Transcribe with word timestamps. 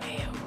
Bam. 0.00 0.37